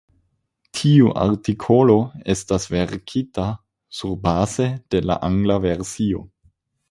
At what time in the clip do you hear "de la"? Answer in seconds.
4.95-5.21